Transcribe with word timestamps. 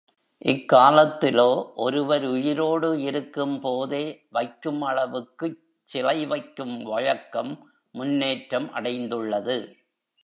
இக்காலத்திலோ, 0.45 1.73
ஒருவர் 1.75 2.25
உயிரோடு 2.25 3.01
இருக்கும்போதே 3.01 4.25
வைக்கும் 4.29 4.81
அளவுக்குச் 4.81 5.59
சிலை 5.83 6.25
வைக்கும் 6.25 6.83
வழக்கம் 6.83 7.69
முன்னேற்றம் 7.91 8.73
அடைந்துள்ளது. 8.73 9.57